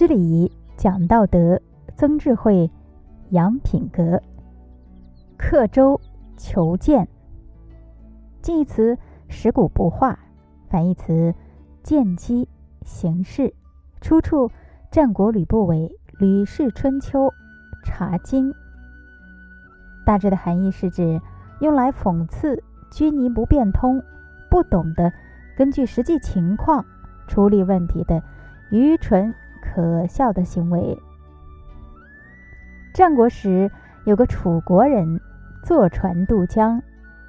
[0.00, 1.60] 知礼仪，讲道德，
[1.94, 2.70] 增智慧，
[3.32, 4.22] 养品格。
[5.36, 6.00] 刻舟
[6.38, 7.06] 求剑。
[8.40, 8.96] 近义词
[9.28, 10.16] 食古不化，
[10.70, 11.34] 反义词
[11.82, 12.48] 见机
[12.80, 13.52] 行事。
[14.00, 14.50] 出处
[14.90, 17.26] 战国吕不韦《吕氏春秋·
[17.84, 18.50] 茶经》。
[20.06, 21.20] 大致的含义是指
[21.60, 24.02] 用来讽刺拘泥不变通、
[24.48, 25.12] 不懂得
[25.58, 26.82] 根据实际情况
[27.28, 28.22] 处理问题的
[28.70, 29.34] 愚蠢
[29.72, 30.98] 可笑的行为。
[32.92, 33.70] 战国时
[34.04, 35.20] 有个楚国人
[35.64, 36.82] 坐船渡江，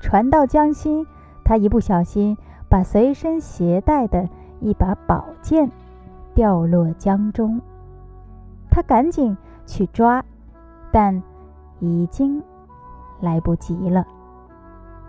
[0.00, 1.06] 船到江心，
[1.44, 2.36] 他一不小心
[2.68, 4.28] 把随身携带的
[4.60, 5.70] 一把宝剑
[6.34, 7.60] 掉落江中，
[8.70, 10.24] 他赶紧去抓，
[10.90, 11.22] 但
[11.78, 12.42] 已经。
[13.20, 14.06] 来不及了，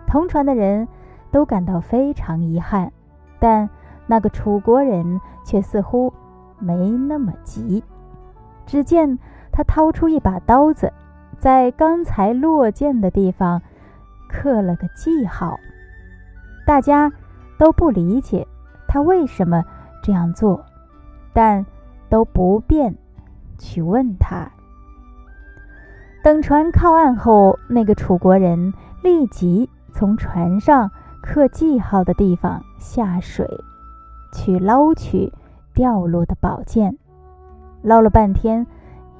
[0.06, 0.88] 同船的人
[1.30, 2.90] 都感到非常遗憾，
[3.38, 3.68] 但
[4.06, 6.10] 那个楚国人却似乎
[6.58, 7.82] 没那么急。
[8.66, 9.18] 只见
[9.52, 10.92] 他掏出一把刀子，
[11.38, 13.62] 在刚才落剑的地方
[14.28, 15.58] 刻了个记号。
[16.66, 17.12] 大家
[17.58, 18.46] 都不理解
[18.88, 19.64] 他为什么
[20.02, 20.64] 这样做，
[21.32, 21.64] 但
[22.08, 22.96] 都不便
[23.56, 24.50] 去问他。
[26.24, 30.90] 等船靠岸后，那个楚国人立即从船上
[31.22, 33.48] 刻记号的地方下水，
[34.32, 35.32] 去捞取
[35.76, 36.96] 掉落的宝剑。
[37.82, 38.66] 捞了半天，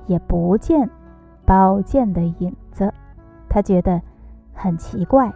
[0.07, 0.91] 也不见
[1.45, 2.93] 宝剑的影子。
[3.49, 4.01] 他觉得
[4.55, 5.33] 很奇怪，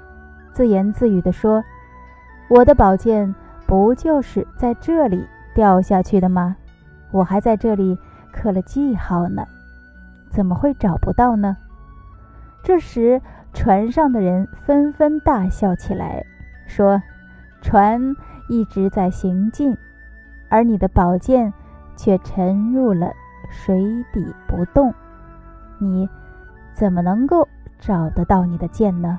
[0.52, 1.62] 自言自语地说
[2.48, 3.32] ：“我的宝剑
[3.66, 6.56] 不就是在这里掉下去的吗？
[7.12, 7.98] 我还在这里
[8.32, 9.46] 刻了记号呢。”
[10.30, 11.56] 怎么会找不到呢？
[12.62, 13.20] 这时，
[13.52, 16.24] 船上的人纷纷大笑起来，
[16.66, 17.02] 说
[17.60, 18.16] ：“船
[18.48, 19.76] 一直在行进，
[20.50, 21.54] 而你的宝剑
[21.96, 23.10] 却沉入了
[23.48, 24.92] 水底不动。
[25.78, 26.06] 你
[26.75, 27.48] 怎么能够
[27.78, 29.19] 找得到你的剑呢？”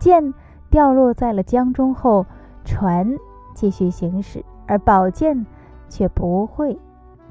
[0.00, 0.32] 剑
[0.70, 2.24] 掉落在了江中后，
[2.64, 3.14] 船
[3.54, 5.44] 继续行驶，而宝剑
[5.90, 6.78] 却不会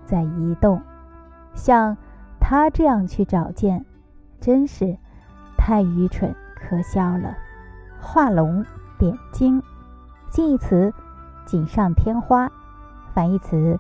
[0.06, 0.80] 再移动。
[1.56, 1.98] 像……
[2.48, 3.84] 他这样去找剑，
[4.40, 4.96] 真是
[5.58, 7.36] 太愚蠢可笑了。
[8.00, 8.64] 画龙
[9.00, 9.64] 点睛，
[10.30, 10.94] 近义词
[11.44, 12.52] 锦上添花，
[13.16, 13.80] 反义词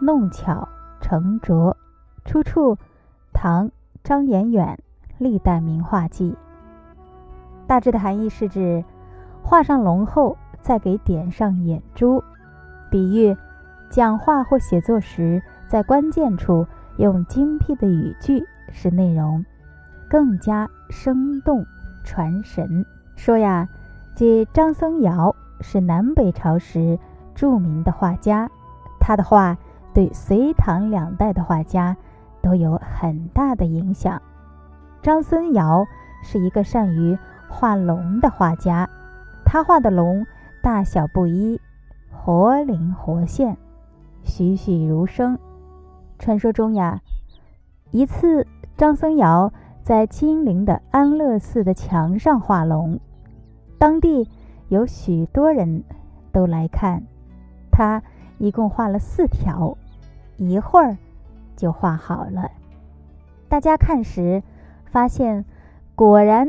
[0.00, 0.66] 弄巧
[1.02, 1.76] 成拙。
[2.24, 2.78] 出处
[3.34, 3.70] 唐
[4.02, 4.78] 张彦远
[5.18, 6.32] 《历代名画记》。
[7.66, 8.82] 大致的含义是指
[9.42, 12.24] 画上龙后再给点上眼珠，
[12.90, 13.36] 比喻
[13.90, 16.66] 讲话或写作时在关键处。
[16.96, 19.42] 用精辟的语句，使内容
[20.10, 21.64] 更加生动
[22.04, 22.84] 传神。
[23.16, 23.66] 说呀，
[24.14, 26.98] 这张僧繇是南北朝时
[27.34, 28.50] 著名的画家，
[29.00, 29.56] 他的画
[29.92, 31.96] 对隋唐两代的画家
[32.40, 34.22] 都有很大的影响。
[35.02, 35.86] 张僧繇
[36.22, 37.18] 是一个善于
[37.48, 38.88] 画龙的画家，
[39.44, 40.24] 他画的龙
[40.62, 41.60] 大小不一，
[42.12, 43.56] 活灵活现，
[44.22, 45.38] 栩栩如生。
[46.18, 47.00] 传说中呀，
[47.90, 48.46] 一次
[48.76, 49.50] 张僧繇
[49.82, 53.00] 在金陵的安乐寺的墙上画龙，
[53.78, 54.28] 当地
[54.68, 55.82] 有许多人
[56.30, 57.02] 都来看。
[57.72, 58.02] 他
[58.40, 59.76] 一共画了四条，
[60.38, 60.96] 一会儿
[61.56, 62.50] 就画好了。
[63.50, 64.42] 大家看时
[64.86, 65.44] 发现，
[65.94, 66.48] 果然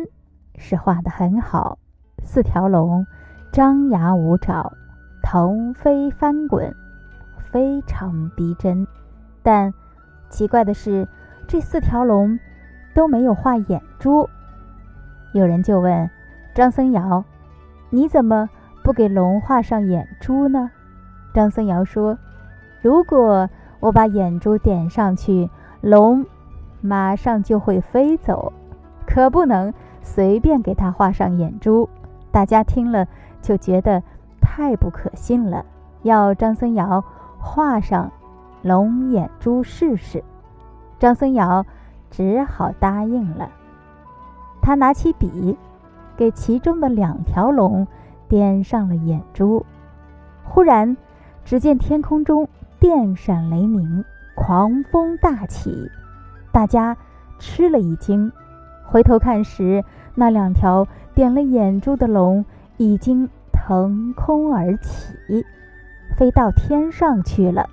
[0.55, 1.77] 是画的很好。
[2.23, 3.05] 四条龙
[3.51, 4.71] 张牙舞爪，
[5.21, 6.73] 腾飞翻滚，
[7.51, 8.87] 非常逼真。
[9.43, 9.73] 但
[10.29, 11.05] 奇怪的是，
[11.45, 12.39] 这四条龙
[12.93, 14.29] 都没有画眼珠。
[15.33, 16.09] 有人就问
[16.55, 17.25] 张僧繇
[17.91, 18.49] ：“你怎么
[18.81, 20.71] 不给龙画上眼珠呢？”
[21.33, 22.17] 张僧繇说
[22.81, 23.49] ：“如果
[23.79, 25.49] 我把眼珠点上去，
[25.81, 26.25] 龙
[26.81, 28.53] 马上就会飞走，
[29.05, 31.89] 可不能随便给它画上眼珠。”
[32.31, 33.07] 大家听了
[33.41, 34.01] 就觉得
[34.39, 35.65] 太不可信了，
[36.03, 37.03] 要张僧繇
[37.39, 38.11] 画上。
[38.63, 40.23] 龙眼珠试试，
[40.99, 41.65] 张僧繇
[42.11, 43.49] 只好答应了。
[44.61, 45.57] 他拿起笔，
[46.15, 47.87] 给其中的两条龙
[48.27, 49.65] 点上了眼珠。
[50.43, 50.95] 忽然，
[51.43, 52.47] 只见天空中
[52.79, 54.03] 电闪雷鸣，
[54.35, 55.89] 狂风大起，
[56.51, 56.95] 大家
[57.39, 58.31] 吃了一惊。
[58.85, 59.83] 回头看时，
[60.15, 62.45] 那两条点了眼珠的龙
[62.77, 65.13] 已经腾空而起，
[66.17, 67.69] 飞到天上去了。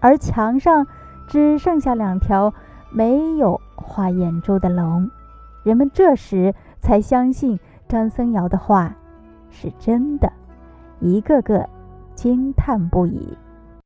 [0.00, 0.86] 而墙上
[1.26, 2.52] 只剩下两条
[2.90, 5.10] 没有画眼珠的龙，
[5.62, 7.58] 人们这时才相信
[7.88, 8.94] 张僧繇的话
[9.50, 10.30] 是真的，
[11.00, 11.68] 一个个
[12.14, 13.36] 惊叹不已。